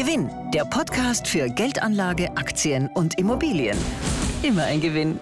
[0.00, 3.76] Gewinn, der Podcast für Geldanlage, Aktien und Immobilien.
[4.44, 5.18] Immer ein Gewinn.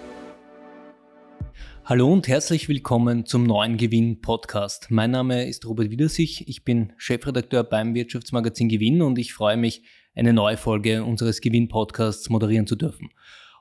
[1.87, 4.91] Hallo und herzlich willkommen zum neuen Gewinn Podcast.
[4.91, 9.83] Mein Name ist Robert Wiedersich, ich bin Chefredakteur beim Wirtschaftsmagazin Gewinn und ich freue mich,
[10.15, 13.09] eine neue Folge unseres Gewinn Podcasts moderieren zu dürfen.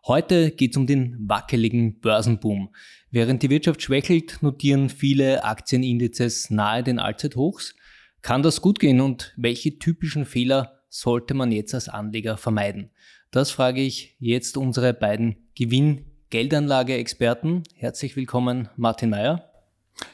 [0.05, 2.75] Heute geht es um den wackeligen Börsenboom.
[3.09, 7.73] Während die Wirtschaft schwächelt, notieren viele Aktienindizes nahe den Allzeithochs.
[8.21, 12.89] Kann das gut gehen und welche typischen Fehler sollte man jetzt als Anleger vermeiden?
[13.31, 17.63] Das frage ich jetzt unsere beiden Gewinn-Geldanlage-Experten.
[17.75, 19.51] Herzlich willkommen, Martin Mayer.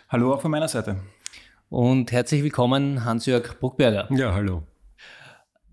[0.10, 0.98] Hallo auch von meiner Seite.
[1.70, 4.08] Und herzlich willkommen, Hans-Jörg Bruckberger.
[4.12, 4.64] Ja, hallo.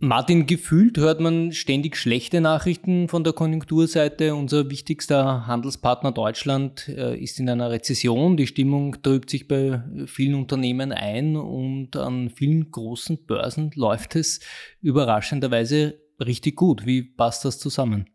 [0.01, 4.37] Martin, gefühlt hört man ständig schlechte Nachrichten von der Konjunkturseite.
[4.37, 8.37] Unser wichtigster Handelspartner Deutschland äh, ist in einer Rezession.
[8.37, 14.39] Die Stimmung trübt sich bei vielen Unternehmen ein und an vielen großen Börsen läuft es
[14.81, 16.87] überraschenderweise richtig gut.
[16.87, 18.09] Wie passt das zusammen?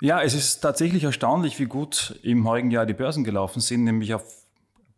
[0.00, 4.14] Ja, es ist tatsächlich erstaunlich, wie gut im heurigen Jahr die Börsen gelaufen sind, nämlich
[4.14, 4.24] auf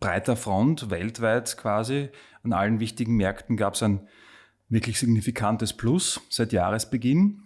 [0.00, 2.09] breiter Front, weltweit quasi.
[2.43, 4.09] An allen wichtigen Märkten gab es ein
[4.69, 7.43] wirklich signifikantes Plus seit Jahresbeginn.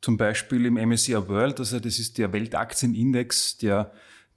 [0.00, 3.92] Zum Beispiel im MSCI World, also das ist der Weltaktienindex, der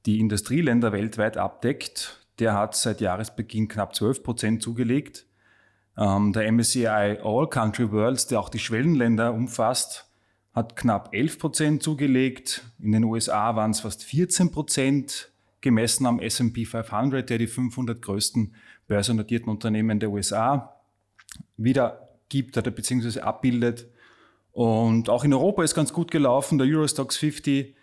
[0.06, 2.20] die Industrieländer weltweit abdeckt.
[2.40, 5.26] Der hat seit Jahresbeginn knapp 12 Prozent zugelegt.
[5.98, 10.10] Ähm, der MSCI All Country Worlds, der auch die Schwellenländer umfasst,
[10.54, 12.66] hat knapp 11 Prozent zugelegt.
[12.80, 18.02] In den USA waren es fast 14 Prozent, gemessen am S&P 500, der die 500
[18.02, 18.54] größten
[18.88, 20.73] börsennotierten Unternehmen der USA
[21.58, 23.88] wiedergibt oder beziehungsweise abbildet.
[24.52, 26.58] Und auch in Europa ist ganz gut gelaufen.
[26.58, 27.76] Der Eurostox 50,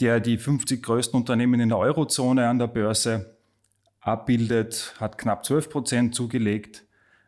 [0.00, 3.36] der die 50 größten Unternehmen in der Eurozone an der Börse
[4.00, 6.84] abbildet, hat knapp 12 Prozent zugelegt.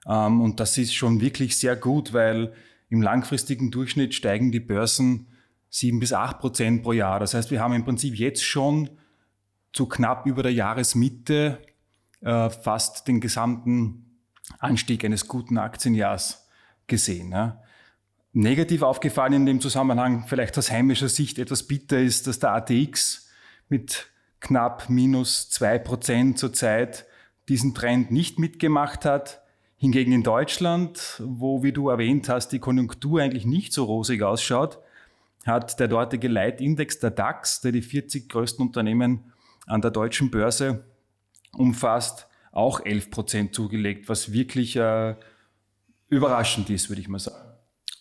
[0.06, 2.52] Ähm, und das ist schon wirklich sehr gut, weil
[2.88, 5.28] im langfristigen Durchschnitt steigen die Börsen
[5.70, 7.20] 7 bis 8 Prozent pro Jahr.
[7.20, 8.90] Das heißt, wir haben im Prinzip jetzt schon
[9.72, 11.58] zu knapp über der Jahresmitte
[12.20, 14.09] äh, fast den gesamten
[14.58, 16.46] Anstieg eines guten Aktienjahrs
[16.86, 17.32] gesehen.
[17.32, 17.62] Ja.
[18.32, 23.28] Negativ aufgefallen in dem Zusammenhang, vielleicht aus heimischer Sicht etwas bitter ist, dass der ATX
[23.68, 24.08] mit
[24.40, 27.06] knapp minus zwei Prozent zurzeit
[27.48, 29.42] diesen Trend nicht mitgemacht hat.
[29.76, 34.78] Hingegen in Deutschland, wo, wie du erwähnt hast, die Konjunktur eigentlich nicht so rosig ausschaut,
[35.46, 39.32] hat der dortige Leitindex, der DAX, der die 40 größten Unternehmen
[39.66, 40.84] an der deutschen Börse
[41.52, 45.14] umfasst, auch 11 Prozent zugelegt, was wirklich äh,
[46.08, 47.50] überraschend ist, würde ich mal sagen.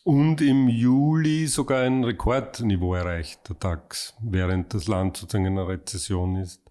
[0.04, 5.68] Und im Juli sogar ein Rekordniveau erreicht, der DAX, während das Land sozusagen in einer
[5.68, 6.64] Rezession ist.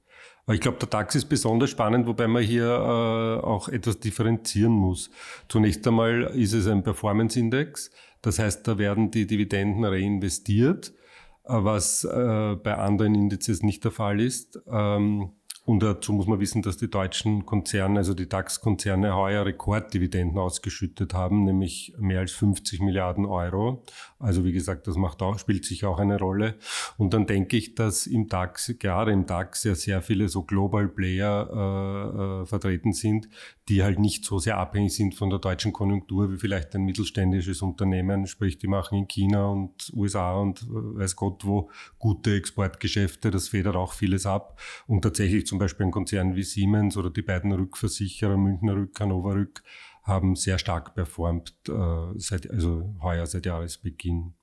[0.44, 4.72] Aber ich glaube, der DAX ist besonders spannend, wobei man hier äh, auch etwas differenzieren
[4.72, 5.10] muss.
[5.46, 7.90] Zunächst einmal ist es ein Performance-Index.
[8.22, 10.94] Das heißt, da werden die Dividenden reinvestiert,
[11.44, 14.58] äh, was äh, bei anderen Indizes nicht der Fall ist.
[14.66, 15.32] Ähm,
[15.68, 21.12] und dazu muss man wissen, dass die deutschen Konzerne, also die DAX-Konzerne, heuer Rekorddividenden ausgeschüttet
[21.12, 23.84] haben, nämlich mehr als 50 Milliarden Euro.
[24.18, 26.54] Also wie gesagt, das macht auch, spielt sich auch eine Rolle.
[26.96, 30.88] Und dann denke ich, dass im DAX, gerade im DAX, ja sehr viele so Global
[30.88, 33.28] Player äh, äh, vertreten sind,
[33.68, 37.60] die halt nicht so sehr abhängig sind von der deutschen Konjunktur wie vielleicht ein mittelständisches
[37.60, 43.30] Unternehmen, sprich die machen in China und USA und äh, weiß Gott wo gute Exportgeschäfte,
[43.30, 44.58] das federt auch vieles ab.
[44.86, 49.34] Und tatsächlich zum Beispiel ein Konzern wie Siemens oder die beiden Rückversicherer, Münchner Rück, Hannover
[49.34, 49.62] Rück,
[50.02, 51.72] haben sehr stark performt, äh,
[52.16, 54.34] seit, also heuer seit Jahresbeginn.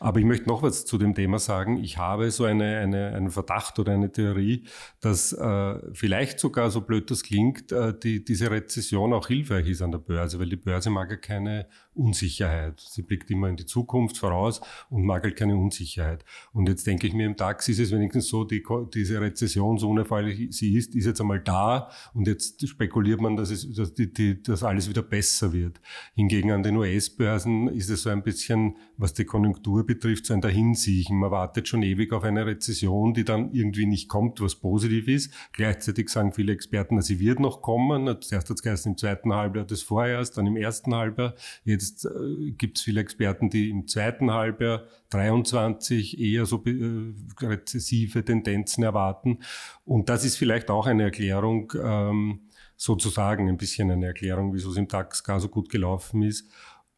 [0.00, 1.76] Aber ich möchte noch was zu dem Thema sagen.
[1.76, 4.64] Ich habe so eine, eine, einen Verdacht oder eine Theorie,
[5.00, 9.82] dass äh, vielleicht sogar, so blöd das klingt, äh, die, diese Rezession auch hilfreich ist
[9.82, 12.80] an der Börse, weil die Börse mag ja keine Unsicherheit.
[12.80, 16.24] Sie blickt immer in die Zukunft voraus und mag halt keine Unsicherheit.
[16.52, 18.62] Und jetzt denke ich mir, im DAX ist es wenigstens so, die,
[18.94, 23.50] diese Rezession, so unerfreulich sie ist, ist jetzt einmal da und jetzt spekuliert man, dass,
[23.50, 25.80] es, dass, die, die, dass alles wieder besser wird.
[26.14, 30.40] Hingegen an den US-Börsen ist es so ein bisschen, was die Konjunktur betrifft, so ein
[30.40, 31.18] Dahinsiechen.
[31.18, 35.32] Man wartet schon ewig auf eine Rezession, die dann irgendwie nicht kommt, was positiv ist.
[35.52, 38.06] Gleichzeitig sagen viele Experten, sie wird noch kommen.
[38.20, 41.34] Zuerst hat es geheißen im zweiten Halbjahr des Vorjahres, dann im ersten Halbjahr.
[41.64, 47.12] Jetzt Jetzt äh, gibt es viele Experten, die im zweiten Halbjahr 23 eher so äh,
[47.40, 49.40] rezessive Tendenzen erwarten.
[49.84, 54.76] Und das ist vielleicht auch eine Erklärung, ähm, sozusagen ein bisschen eine Erklärung, wieso es
[54.76, 56.50] im DAX gar so gut gelaufen ist.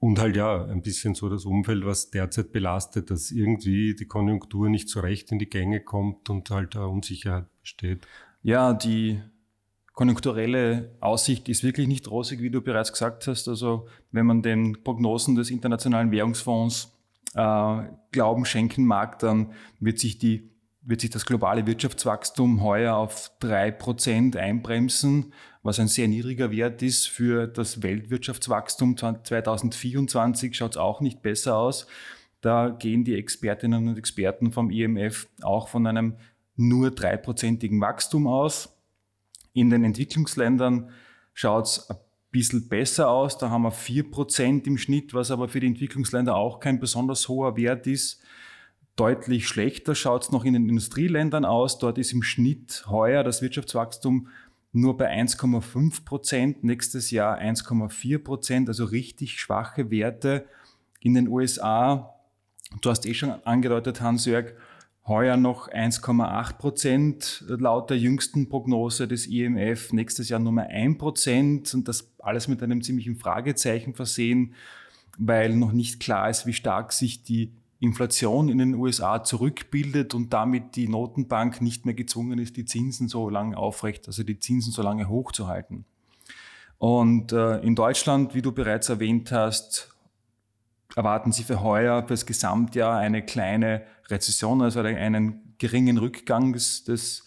[0.05, 4.69] Und halt ja, ein bisschen so das Umfeld, was derzeit belastet, dass irgendwie die Konjunktur
[4.69, 8.07] nicht so recht in die Gänge kommt und halt da Unsicherheit besteht.
[8.43, 9.23] Ja, die
[9.95, 13.49] konjunkturelle Aussicht ist wirklich nicht rosig, wie du bereits gesagt hast.
[13.49, 16.93] Also wenn man den Prognosen des Internationalen Währungsfonds
[17.33, 20.51] äh, Glauben schenken mag, dann wird sich, die,
[20.83, 25.33] wird sich das globale Wirtschaftswachstum heuer auf drei Prozent einbremsen,
[25.65, 27.09] was ein sehr niedriger Wert ist.
[27.09, 31.89] Für das Weltwirtschaftswachstum 2024 schaut es auch nicht besser aus.
[32.43, 36.19] Da gehen die Expertinnen und Experten vom IMF auch von einem
[36.55, 38.77] nur dreiprozentigen Wachstum aus.
[39.55, 40.91] In den Entwicklungsländern
[41.33, 41.97] schaut es ein
[42.31, 43.39] bisschen besser aus.
[43.39, 47.57] Da haben wir 4% im Schnitt, was aber für die Entwicklungsländer auch kein besonders hoher
[47.57, 48.23] Wert ist.
[48.97, 51.79] Deutlich schlechter schaut es noch in den Industrieländern aus.
[51.79, 54.29] Dort ist im Schnitt heuer das Wirtschaftswachstum
[54.75, 60.47] nur bei 1,5 Prozent, nächstes Jahr 1,4 Prozent, also richtig schwache Werte.
[61.01, 62.15] In den USA,
[62.81, 64.55] du hast eh schon angedeutet, Hans-Jörg,
[65.07, 71.75] Heuer noch 1,8 Prozent laut der jüngsten Prognose des IMF, nächstes Jahr Nummer 1 Prozent
[71.75, 74.55] und das alles mit einem ziemlichen Fragezeichen versehen,
[75.19, 77.53] weil noch nicht klar ist, wie stark sich die
[77.85, 83.09] Inflation in den USA zurückbildet und damit die Notenbank nicht mehr gezwungen ist, die Zinsen
[83.09, 85.85] so lange aufrecht, also die Zinsen so lange hochzuhalten.
[86.79, 89.95] Und äh, in Deutschland, wie du bereits erwähnt hast,
[90.97, 96.85] erwarten Sie für heuer, für das Gesamtjahr eine kleine Rezession, also einen geringen Rückgang des,
[96.85, 97.25] des,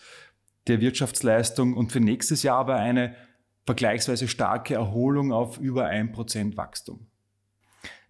[0.68, 3.16] der Wirtschaftsleistung und für nächstes Jahr aber eine
[3.66, 7.06] vergleichsweise starke Erholung auf über 1% Wachstum.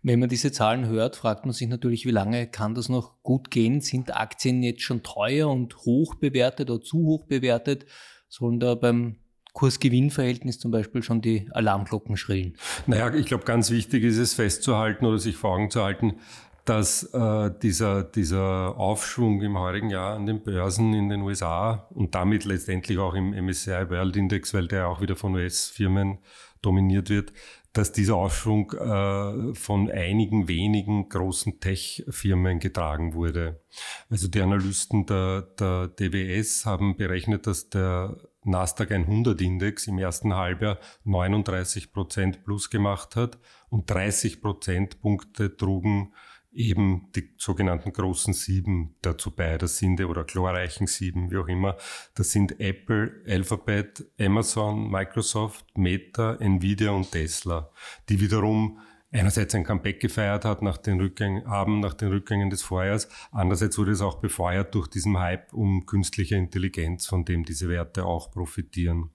[0.04, 3.52] Wenn man diese Zahlen hört, fragt man sich natürlich, wie lange kann das noch gut
[3.52, 3.82] gehen?
[3.82, 7.86] Sind Aktien jetzt schon teuer und hoch bewertet oder zu hoch bewertet?
[8.30, 9.18] Sollen da beim
[9.54, 12.58] Kurs-Gewinn-Verhältnis zum Beispiel schon die Alarmglocken schrillen?
[12.86, 16.18] Naja, ich glaube, ganz wichtig ist es festzuhalten oder sich vor Augen zu halten,
[16.64, 22.14] dass äh, dieser, dieser Aufschwung im heurigen Jahr an den Börsen in den USA und
[22.14, 26.20] damit letztendlich auch im MSCI World Index, weil der auch wieder von US-Firmen
[26.62, 27.32] dominiert wird,
[27.78, 33.62] dass dieser Aufschwung äh, von einigen wenigen großen Tech-Firmen getragen wurde.
[34.10, 40.34] Also die Analysten der, der DWS haben berechnet, dass der Nasdaq 100 Index im ersten
[40.34, 43.38] Halbjahr 39 Prozent plus gemacht hat
[43.70, 46.14] und 30 Prozentpunkte trugen
[46.58, 49.58] eben die sogenannten großen Sieben dazu bei.
[49.58, 51.78] Das sind, oder chlorreichen Sieben, wie auch immer.
[52.16, 57.70] Das sind Apple, Alphabet, Amazon, Microsoft, Meta, Nvidia und Tesla,
[58.10, 58.80] die wiederum
[59.12, 63.08] einerseits ein Comeback gefeiert hat nach den Rückgängen, haben nach den Rückgängen des Vorjahres.
[63.32, 68.06] Andererseits wurde es auch befeuert durch diesen Hype um künstliche Intelligenz, von dem diese Werte
[68.06, 69.12] auch profitieren.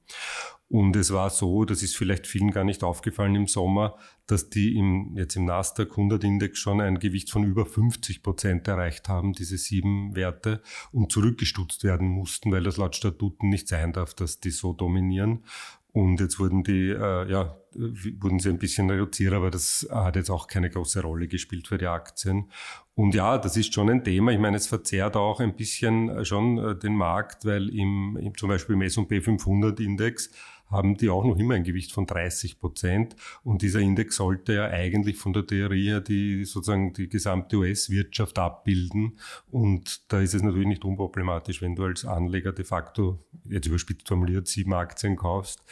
[0.68, 4.78] Und es war so, das ist vielleicht vielen gar nicht aufgefallen im Sommer, dass die
[4.78, 9.34] im, jetzt im Nasdaq 100 Index schon ein Gewicht von über 50 Prozent erreicht haben,
[9.34, 14.40] diese sieben Werte, und zurückgestutzt werden mussten, weil das laut Statuten nicht sein darf, dass
[14.40, 15.44] die so dominieren.
[15.92, 20.30] Und jetzt wurden die, äh, ja, wurden sie ein bisschen reduziert, aber das hat jetzt
[20.30, 22.50] auch keine große Rolle gespielt für die Aktien.
[22.94, 24.32] Und ja, das ist schon ein Thema.
[24.32, 28.36] Ich meine, es verzerrt auch ein bisschen äh, schon äh, den Markt, weil im, im
[28.36, 30.30] zum Beispiel im S&P 500 Index
[30.72, 33.14] haben die auch noch immer ein Gewicht von 30 Prozent.
[33.44, 38.38] Und dieser Index sollte ja eigentlich von der Theorie her die sozusagen die gesamte US-Wirtschaft
[38.38, 39.18] abbilden.
[39.50, 44.08] Und da ist es natürlich nicht unproblematisch, wenn du als Anleger de facto, jetzt überspitzt
[44.08, 45.62] formuliert, sieben Aktien kaufst.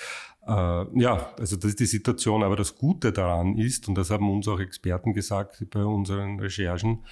[0.47, 2.43] Äh, ja, also das ist die Situation.
[2.43, 7.05] Aber das Gute daran ist, und das haben uns auch Experten gesagt bei unseren Recherchen,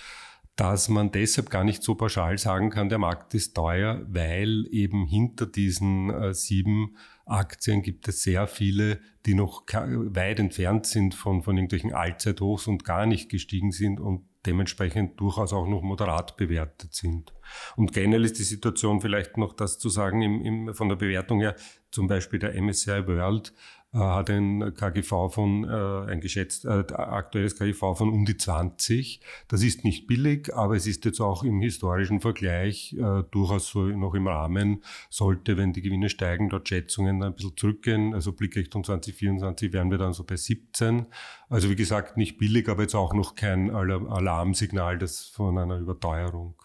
[0.56, 5.06] dass man deshalb gar nicht so pauschal sagen kann, der Markt ist teuer, weil eben
[5.06, 11.42] hinter diesen äh, sieben Aktien gibt es sehr viele, die noch weit entfernt sind von,
[11.42, 16.94] von irgendwelchen Allzeithochs und gar nicht gestiegen sind und dementsprechend durchaus auch noch moderat bewertet
[16.94, 17.34] sind.
[17.76, 21.40] Und generell ist die Situation vielleicht noch das zu sagen, im, im, von der Bewertung
[21.40, 21.54] her,
[21.90, 23.52] zum Beispiel der MSCI World
[23.92, 29.20] hat ein KGV von, äh, ein geschätzt, äh, aktuelles KGV von um die 20.
[29.48, 33.84] Das ist nicht billig, aber es ist jetzt auch im historischen Vergleich äh, durchaus so
[33.86, 38.12] noch im Rahmen, sollte, wenn die Gewinne steigen, dort Schätzungen ein bisschen zurückgehen.
[38.12, 41.06] Also Blickrichtung 2024 wären wir dann so bei 17.
[41.48, 46.57] Also wie gesagt, nicht billig, aber jetzt auch noch kein Alarmsignal das von einer Überteuerung.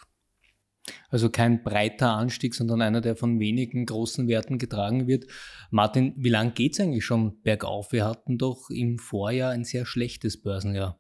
[1.10, 5.26] Also kein breiter Anstieg, sondern einer, der von wenigen großen Werten getragen wird.
[5.72, 7.92] Martin, wie lange geht es eigentlich schon bergauf?
[7.92, 11.00] Wir hatten doch im Vorjahr ein sehr schlechtes Börsenjahr.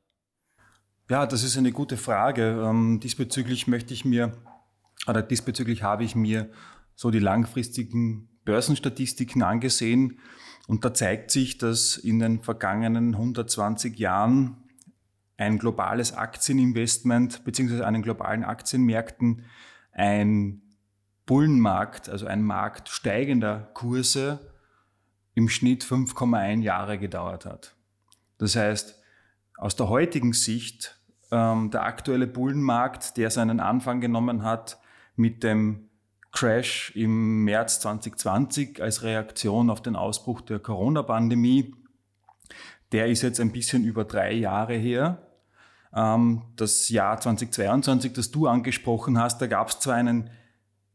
[1.09, 2.63] Ja, das ist eine gute Frage.
[2.65, 4.37] Ähm, diesbezüglich möchte ich mir,
[5.05, 6.49] oder diesbezüglich habe ich mir
[6.95, 10.19] so die langfristigen Börsenstatistiken angesehen.
[10.67, 14.63] Und da zeigt sich, dass in den vergangenen 120 Jahren
[15.35, 19.45] ein globales Aktieninvestment beziehungsweise an den globalen Aktienmärkten
[19.93, 20.61] ein
[21.25, 24.51] Bullenmarkt, also ein Markt steigender Kurse
[25.35, 27.75] im Schnitt 5,1 Jahre gedauert hat.
[28.37, 29.01] Das heißt,
[29.57, 30.99] aus der heutigen Sicht,
[31.31, 34.79] ähm, der aktuelle Bullenmarkt, der seinen Anfang genommen hat
[35.15, 35.89] mit dem
[36.31, 41.75] Crash im März 2020 als Reaktion auf den Ausbruch der Corona-Pandemie,
[42.91, 45.32] der ist jetzt ein bisschen über drei Jahre her.
[45.95, 50.29] Ähm, das Jahr 2022, das du angesprochen hast, da gab es zwar einen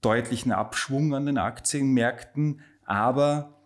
[0.00, 3.58] deutlichen Abschwung an den Aktienmärkten, aber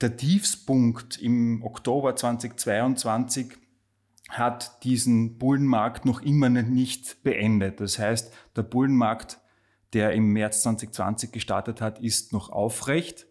[0.00, 3.56] der Tiefspunkt im Oktober 2022
[4.28, 7.80] hat diesen Bullenmarkt noch immer nicht beendet.
[7.80, 9.38] Das heißt, der Bullenmarkt,
[9.92, 13.26] der im März 2020 gestartet hat, ist noch aufrecht.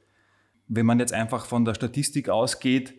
[0.68, 2.94] Wenn man jetzt einfach von der Statistik ausgeht,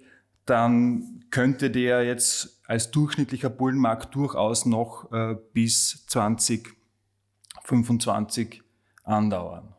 [0.45, 8.62] dann könnte der jetzt als durchschnittlicher Bullenmarkt durchaus noch äh, bis 2025
[9.04, 9.75] andauern.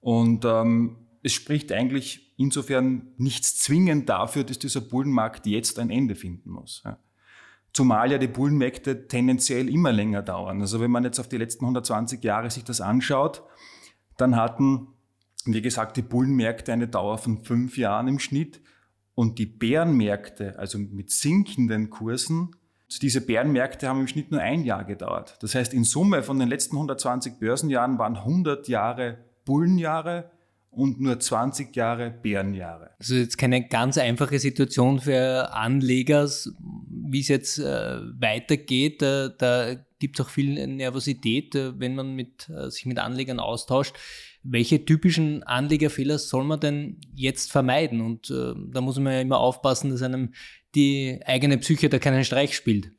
[0.00, 6.14] Und ähm, es spricht eigentlich insofern nichts zwingend dafür, dass dieser Bullenmarkt jetzt ein Ende
[6.14, 6.82] finden muss.
[6.84, 6.98] Ja.
[7.72, 10.62] Zumal ja die Bullenmärkte tendenziell immer länger dauern.
[10.62, 13.42] Also wenn man jetzt auf die letzten 120 Jahre sich das anschaut,
[14.16, 14.88] dann hatten,
[15.44, 18.62] wie gesagt, die Bullenmärkte eine Dauer von fünf Jahren im Schnitt
[19.16, 22.50] und die Bärenmärkte, also mit sinkenden Kursen,
[23.02, 25.38] diese Bärenmärkte haben im Schnitt nur ein Jahr gedauert.
[25.40, 30.30] Das heißt, in Summe von den letzten 120 Börsenjahren waren 100 Jahre Bullenjahre
[30.70, 32.90] und nur 20 Jahre Bärenjahre.
[32.98, 36.28] Also jetzt keine ganz einfache Situation für Anleger,
[36.90, 39.02] wie es jetzt äh, weitergeht.
[39.02, 43.96] Äh, da gibt es auch viel Nervosität, äh, wenn man mit, sich mit Anlegern austauscht.
[44.48, 48.00] Welche typischen Anlegerfehler soll man denn jetzt vermeiden?
[48.00, 50.32] Und äh, da muss man ja immer aufpassen, dass einem
[50.74, 52.90] die eigene Psyche da keinen Streich spielt.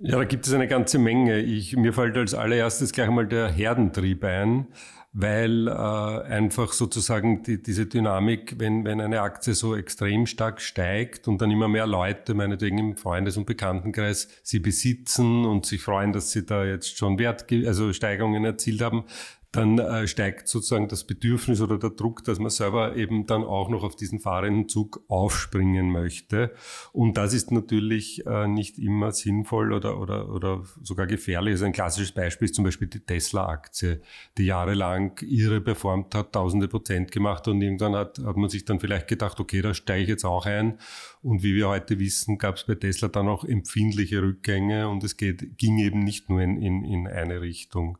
[0.00, 1.40] Ja, da gibt es eine ganze Menge.
[1.40, 4.68] Ich, mir fällt als allererstes gleich mal der Herdentrieb ein,
[5.12, 11.26] weil äh, einfach sozusagen die, diese Dynamik, wenn, wenn eine Aktie so extrem stark steigt
[11.26, 16.12] und dann immer mehr Leute, meinetwegen im Freundes- und Bekanntenkreis, sie besitzen und sich freuen,
[16.12, 19.04] dass sie da jetzt schon Wert, also Steigerungen erzielt haben,
[19.52, 23.70] dann äh, steigt sozusagen das Bedürfnis oder der Druck, dass man selber eben dann auch
[23.70, 26.52] noch auf diesen fahrenden Zug aufspringen möchte.
[26.92, 31.52] Und das ist natürlich äh, nicht immer sinnvoll oder, oder, oder sogar gefährlich.
[31.52, 34.02] Also ein klassisches Beispiel ist zum Beispiel die Tesla-Aktie,
[34.36, 38.80] die jahrelang irre performt hat, tausende Prozent gemacht und irgendwann hat, hat man sich dann
[38.80, 40.78] vielleicht gedacht, okay, da steige ich jetzt auch ein.
[41.22, 45.16] Und wie wir heute wissen, gab es bei Tesla dann auch empfindliche Rückgänge und es
[45.16, 47.98] geht, ging eben nicht nur in, in, in eine Richtung.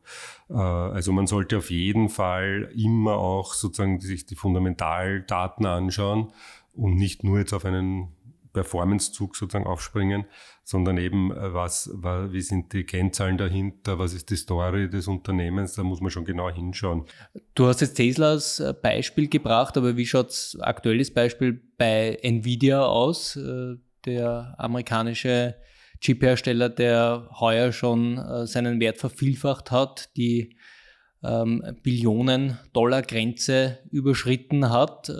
[0.49, 6.31] Äh, also man sollte auf jeden Fall immer auch sozusagen sich die Fundamentaldaten anschauen
[6.73, 8.15] und nicht nur jetzt auf einen
[8.53, 10.25] Performance-Zug sozusagen aufspringen,
[10.63, 15.75] sondern eben, äh, was, wie sind die Kennzahlen dahinter, was ist die Story des Unternehmens,
[15.75, 17.05] da muss man schon genau hinschauen.
[17.55, 22.83] Du hast jetzt Tesla als äh, Beispiel gebracht, aber wie schaut aktuelles Beispiel bei Nvidia
[22.83, 23.39] aus,
[24.05, 25.55] der amerikanische
[26.01, 30.55] Chip-Hersteller, der heuer schon äh, seinen Wert vervielfacht hat, die
[31.23, 35.11] ähm, Billionen-Dollar-Grenze überschritten hat.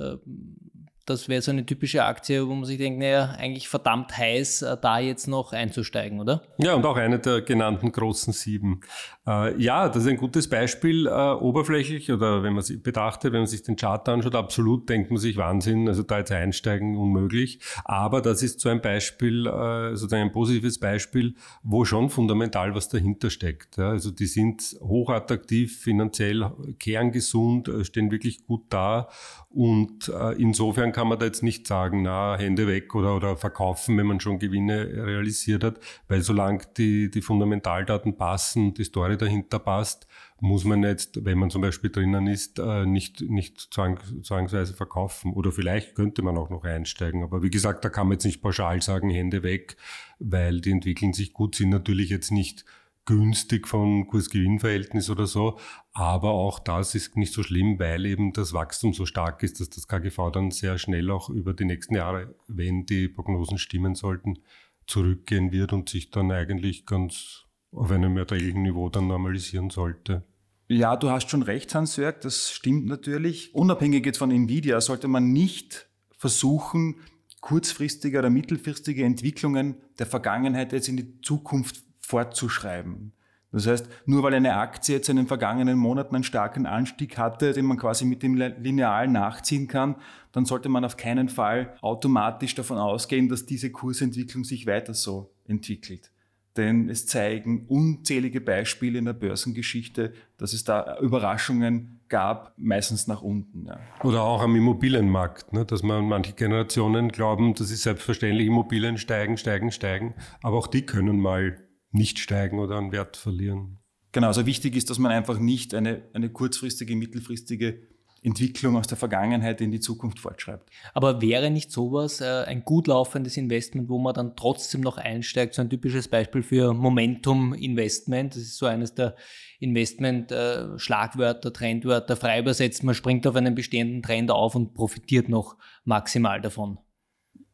[1.10, 4.78] Das wäre so eine typische Aktie, wo man sich denkt, naja, eigentlich verdammt heiß, äh,
[4.80, 6.44] da jetzt noch einzusteigen, oder?
[6.60, 8.82] Ja, und auch eine der genannten großen sieben.
[9.26, 13.42] Äh, ja, das ist ein gutes Beispiel, äh, oberflächlich oder wenn man sich betrachtet, wenn
[13.42, 17.60] man sich den Chart anschaut, absolut denkt man sich Wahnsinn, also da jetzt einsteigen unmöglich.
[17.86, 22.88] Aber das ist so ein Beispiel, äh, sozusagen ein positives Beispiel, wo schon fundamental was
[22.88, 23.78] dahinter steckt.
[23.78, 29.10] Ja, also die sind hochattraktiv, finanziell kerngesund, äh, stehen wirklich gut da
[29.50, 33.98] und äh, insofern kann man da jetzt nicht sagen, na, Hände weg oder, oder verkaufen,
[33.98, 39.60] wenn man schon Gewinne realisiert hat, weil solange die, die Fundamentaldaten passen, die Story dahinter
[39.60, 40.08] passt,
[40.42, 45.34] muss man jetzt, wenn man zum Beispiel drinnen ist, äh, nicht, nicht zwang, zwangsweise verkaufen.
[45.34, 47.24] Oder vielleicht könnte man auch noch einsteigen.
[47.24, 49.76] Aber wie gesagt, da kann man jetzt nicht pauschal sagen, Hände weg,
[50.20, 52.66] weil die entwickeln sich gut, sind natürlich jetzt nicht
[53.10, 55.58] günstig von Kurs-Gewinn-Verhältnis oder so.
[55.94, 59.72] Aber auch das ist nicht so schlimm, weil eben das Wachstum so stark ist, dass
[59.72, 64.38] das KGV dann sehr schnell auch über die nächsten Jahre, wenn die Prognosen stimmen sollten,
[64.86, 70.24] zurückgehen wird und sich dann eigentlich ganz auf einem erträglichen Niveau dann normalisieren sollte.
[70.68, 73.56] Ja, du hast schon recht, Hans-Jörg, das stimmt natürlich.
[73.56, 76.98] Unabhängig jetzt von Nvidia sollte man nicht versuchen,
[77.42, 83.14] kurzfristige oder mittelfristige Entwicklungen der Vergangenheit jetzt in die Zukunft fortzuschreiben.
[83.52, 87.54] Das heißt, nur weil eine Aktie jetzt in den vergangenen Monaten einen starken Anstieg hatte,
[87.54, 89.96] den man quasi mit dem Lineal nachziehen kann,
[90.32, 95.32] dann sollte man auf keinen Fall automatisch davon ausgehen, dass diese Kursentwicklung sich weiter so
[95.48, 96.12] entwickelt.
[96.58, 103.22] denn es zeigen unzählige Beispiele in der Börsengeschichte, dass es da Überraschungen gab, meistens nach
[103.22, 103.68] unten.
[103.68, 103.80] Ja.
[104.04, 109.38] Oder auch am Immobilienmarkt, ne, dass man manche Generationen glauben, das ist selbstverständlich, Immobilien steigen,
[109.38, 111.58] steigen, steigen, aber auch die können mal
[111.92, 113.80] nicht steigen oder an Wert verlieren.
[114.12, 117.82] Genau, also wichtig ist, dass man einfach nicht eine, eine kurzfristige, mittelfristige
[118.22, 120.70] Entwicklung aus der Vergangenheit in die Zukunft fortschreibt.
[120.94, 125.54] Aber wäre nicht sowas äh, ein gut laufendes Investment, wo man dann trotzdem noch einsteigt?
[125.54, 128.36] So ein typisches Beispiel für Momentum-Investment.
[128.36, 129.16] Das ist so eines der
[129.60, 132.84] Investment-Schlagwörter, äh, Trendwörter, frei übersetzt.
[132.84, 135.56] Man springt auf einen bestehenden Trend auf und profitiert noch
[135.86, 136.80] maximal davon.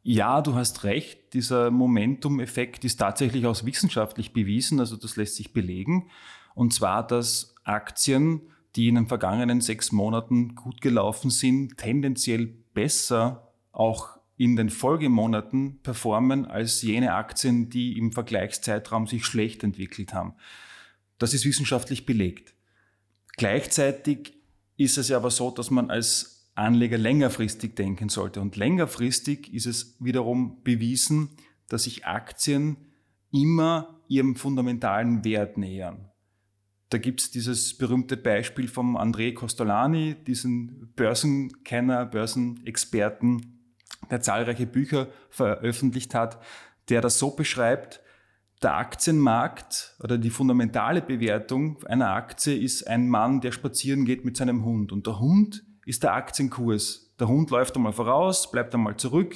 [0.07, 1.33] Ja, du hast recht.
[1.33, 4.79] Dieser Momentum-Effekt ist tatsächlich auch wissenschaftlich bewiesen.
[4.79, 6.11] Also das lässt sich belegen.
[6.53, 8.41] Und zwar, dass Aktien,
[8.75, 15.79] die in den vergangenen sechs Monaten gut gelaufen sind, tendenziell besser auch in den Folgemonaten
[15.81, 20.35] performen als jene Aktien, die im Vergleichszeitraum sich schlecht entwickelt haben.
[21.17, 22.53] Das ist wissenschaftlich belegt.
[23.37, 24.33] Gleichzeitig
[24.77, 28.41] ist es ja aber so, dass man als Anleger längerfristig denken sollte.
[28.41, 31.29] Und längerfristig ist es wiederum bewiesen,
[31.67, 32.77] dass sich Aktien
[33.31, 36.09] immer ihrem fundamentalen Wert nähern.
[36.89, 43.59] Da gibt es dieses berühmte Beispiel vom André Costolani, diesen Börsenkenner, Börsenexperten,
[44.09, 46.39] der zahlreiche Bücher veröffentlicht hat,
[46.89, 48.01] der das so beschreibt,
[48.61, 54.37] der Aktienmarkt oder die fundamentale Bewertung einer Aktie ist ein Mann, der spazieren geht mit
[54.37, 54.91] seinem Hund.
[54.91, 57.13] Und der Hund ist der Aktienkurs.
[57.19, 59.35] Der Hund läuft einmal voraus, bleibt einmal zurück,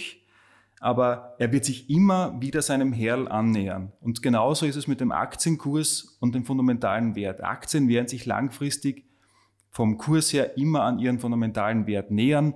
[0.80, 3.94] aber er wird sich immer wieder seinem Herrl annähern.
[4.02, 7.44] Und genauso ist es mit dem Aktienkurs und dem fundamentalen Wert.
[7.44, 9.06] Aktien werden sich langfristig
[9.70, 12.56] vom Kurs her immer an ihren fundamentalen Wert nähern,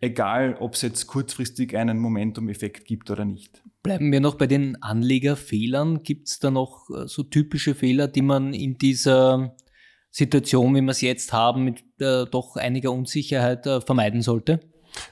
[0.00, 3.62] egal ob es jetzt kurzfristig einen Momentum-Effekt gibt oder nicht.
[3.82, 6.02] Bleiben wir noch bei den Anlegerfehlern.
[6.02, 9.56] Gibt es da noch äh, so typische Fehler, die man in dieser
[10.10, 14.60] Situation, wie wir es jetzt haben, mit äh, doch einiger Unsicherheit äh, vermeiden sollte?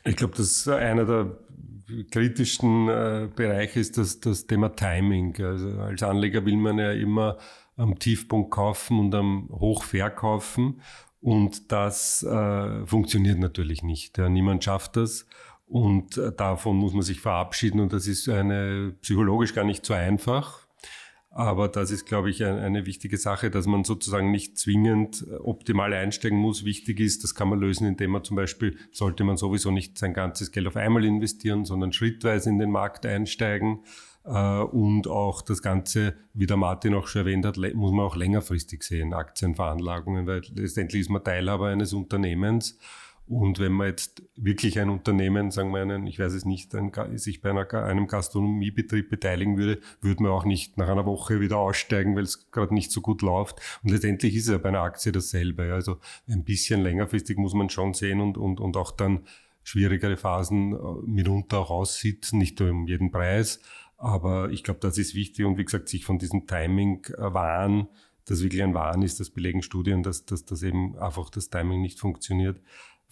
[0.05, 1.39] Ich glaube, das ist einer der
[2.11, 5.37] kritischsten äh, Bereich ist das, das Thema Timing.
[5.43, 7.39] Also als Anleger will man ja immer
[7.77, 10.81] am Tiefpunkt kaufen und am Hoch verkaufen.
[11.21, 14.19] Und das äh, funktioniert natürlich nicht.
[14.19, 15.27] Ja, niemand schafft das.
[15.67, 17.81] Und äh, davon muss man sich verabschieden.
[17.81, 20.64] Und das ist eine psychologisch gar nicht so einfach.
[21.37, 25.93] Aber das ist, glaube ich, eine wichtige Sache, dass man sozusagen nicht zwingend äh, optimal
[25.93, 26.65] einsteigen muss.
[26.65, 30.15] Wichtig ist, das kann man lösen, indem man zum Beispiel, sollte man sowieso nicht sein
[30.15, 33.81] ganzes Geld auf einmal investieren, sondern schrittweise in den Markt einsteigen.
[34.25, 38.15] Äh, und auch das Ganze, wie der Martin auch schon erwähnt hat, muss man auch
[38.15, 42.79] längerfristig sehen, Aktienveranlagungen, weil letztendlich ist man Teilhaber eines Unternehmens
[43.27, 46.93] und wenn man jetzt wirklich ein Unternehmen, sagen wir einen, ich weiß es nicht, ein,
[47.17, 51.57] sich bei einer, einem Gastronomiebetrieb beteiligen würde, würde man auch nicht nach einer Woche wieder
[51.57, 53.61] aussteigen, weil es gerade nicht so gut läuft.
[53.83, 55.73] Und letztendlich ist es ja bei einer Aktie dasselbe.
[55.73, 59.21] Also ein bisschen längerfristig muss man schon sehen und, und, und auch dann
[59.63, 63.61] schwierigere Phasen äh, mitunter auch aussitzen, nicht nur um jeden Preis.
[63.97, 67.89] Aber ich glaube, das ist wichtig und wie gesagt, sich von diesem Timing äh, wahren,
[68.27, 71.81] das wirklich ein Wahn ist, das belegen Studien, dass, dass, dass eben einfach das Timing
[71.81, 72.61] nicht funktioniert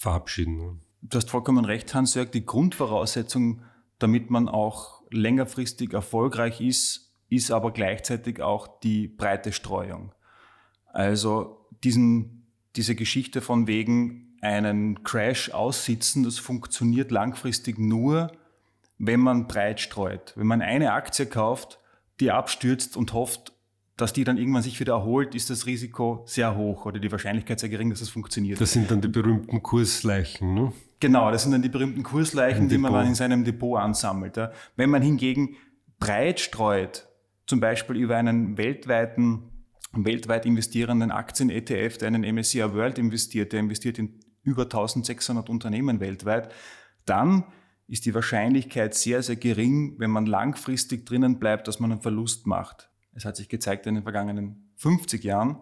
[0.03, 0.57] verabschieden.
[0.57, 0.79] Ne?
[1.03, 2.31] Du hast vollkommen recht, Hans-Jörg.
[2.31, 3.63] Die Grundvoraussetzung,
[3.99, 10.13] damit man auch längerfristig erfolgreich ist, ist aber gleichzeitig auch die breite Streuung.
[10.87, 18.33] Also diesen, diese Geschichte von wegen einen Crash aussitzen, das funktioniert langfristig nur,
[18.99, 20.33] wenn man breit streut.
[20.37, 21.79] Wenn man eine Aktie kauft,
[22.19, 23.52] die abstürzt und hofft,
[24.03, 27.61] dass die dann irgendwann sich wieder erholt, ist das Risiko sehr hoch oder die Wahrscheinlichkeit
[27.61, 28.61] sehr gering, dass es funktioniert.
[28.61, 30.73] Das sind dann die berühmten Kursleichen, ne?
[30.99, 34.39] Genau, das sind dann die berühmten Kursleichen, die man dann in seinem Depot ansammelt.
[34.77, 35.57] Wenn man hingegen
[35.99, 37.09] breit streut,
[37.47, 39.51] zum Beispiel über einen weltweiten,
[39.93, 46.53] weltweit investierenden Aktien-ETF, der einen MSCI World investiert, der investiert in über 1600 Unternehmen weltweit,
[47.05, 47.45] dann
[47.87, 52.47] ist die Wahrscheinlichkeit sehr, sehr gering, wenn man langfristig drinnen bleibt, dass man einen Verlust
[52.47, 55.59] macht es hat sich gezeigt in den vergangenen 50 Jahren,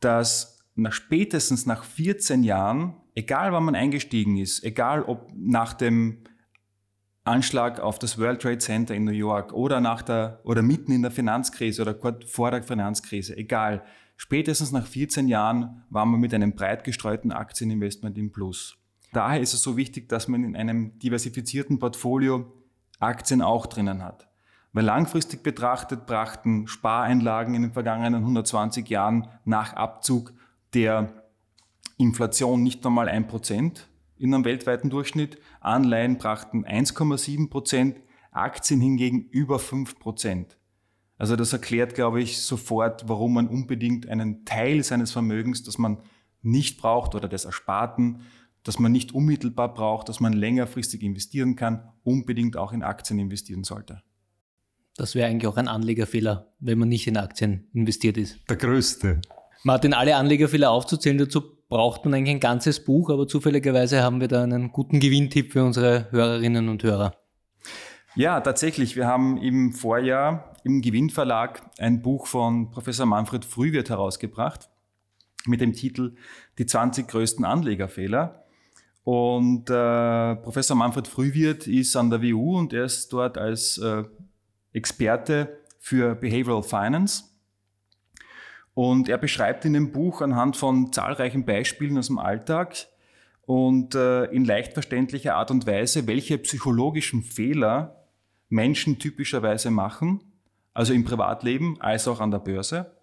[0.00, 6.24] dass nach spätestens nach 14 Jahren, egal wann man eingestiegen ist, egal ob nach dem
[7.24, 11.02] Anschlag auf das World Trade Center in New York oder nach der oder mitten in
[11.02, 13.84] der Finanzkrise oder vor der Finanzkrise, egal,
[14.16, 18.76] spätestens nach 14 Jahren war man mit einem breit gestreuten Aktieninvestment im Plus.
[19.12, 22.50] Daher ist es so wichtig, dass man in einem diversifizierten Portfolio
[22.98, 24.31] Aktien auch drinnen hat.
[24.72, 30.32] Weil langfristig betrachtet brachten Spareinlagen in den vergangenen 120 Jahren nach Abzug
[30.72, 31.12] der
[31.98, 35.38] Inflation nicht einmal ein Prozent in einem weltweiten Durchschnitt.
[35.60, 40.56] Anleihen brachten 1,7 Prozent, Aktien hingegen über 5 Prozent.
[41.18, 45.98] Also das erklärt, glaube ich, sofort, warum man unbedingt einen Teil seines Vermögens, das man
[46.40, 48.22] nicht braucht oder des Ersparten,
[48.62, 53.64] das man nicht unmittelbar braucht, dass man längerfristig investieren kann, unbedingt auch in Aktien investieren
[53.64, 54.02] sollte.
[54.96, 58.38] Das wäre eigentlich auch ein Anlegerfehler, wenn man nicht in Aktien investiert ist.
[58.48, 59.20] Der größte.
[59.64, 64.28] Martin, alle Anlegerfehler aufzuzählen, dazu braucht man eigentlich ein ganzes Buch, aber zufälligerweise haben wir
[64.28, 67.14] da einen guten Gewinntipp für unsere Hörerinnen und Hörer.
[68.14, 68.94] Ja, tatsächlich.
[68.94, 74.68] Wir haben im Vorjahr im Gewinnverlag ein Buch von Professor Manfred Frühwirt herausgebracht
[75.46, 76.16] mit dem Titel
[76.58, 78.44] Die 20 größten Anlegerfehler.
[79.04, 84.04] Und äh, Professor Manfred Frühwirt ist an der WU und er ist dort als äh,
[84.72, 87.24] Experte für Behavioral Finance.
[88.74, 92.86] Und er beschreibt in dem Buch anhand von zahlreichen Beispielen aus dem Alltag
[93.42, 98.06] und äh, in leicht verständlicher Art und Weise, welche psychologischen Fehler
[98.48, 100.20] Menschen typischerweise machen,
[100.72, 102.96] also im Privatleben als auch an der Börse.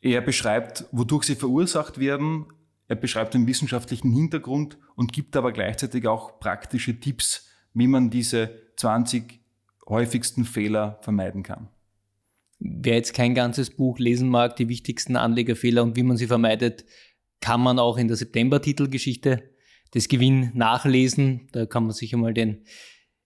[0.00, 2.46] Er beschreibt, wodurch sie verursacht werden,
[2.86, 8.50] er beschreibt den wissenschaftlichen Hintergrund und gibt aber gleichzeitig auch praktische Tipps, wie man diese
[8.76, 9.39] 20
[9.90, 11.68] häufigsten Fehler vermeiden kann.
[12.58, 16.84] Wer jetzt kein ganzes Buch lesen mag, die wichtigsten Anlegerfehler und wie man sie vermeidet,
[17.40, 19.42] kann man auch in der September-Titelgeschichte
[19.94, 21.48] des Gewinn nachlesen.
[21.52, 22.64] Da kann man sich einmal den,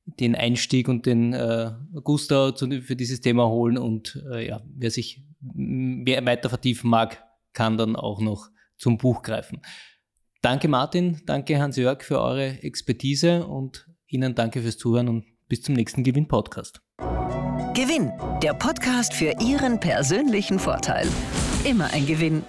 [0.04, 1.72] den Einstieg und den äh,
[2.02, 3.76] Gusto für dieses Thema holen.
[3.76, 7.22] Und äh, ja, wer sich wer weiter vertiefen mag,
[7.52, 8.48] kann dann auch noch
[8.78, 9.60] zum Buch greifen.
[10.42, 15.76] Danke Martin, danke Hans-Jörg für eure Expertise und Ihnen danke fürs Zuhören und bis zum
[15.76, 16.80] nächsten Gewinn-Podcast.
[17.74, 18.12] Gewinn,
[18.42, 21.06] der Podcast für Ihren persönlichen Vorteil.
[21.62, 22.42] Immer ein Gewinn.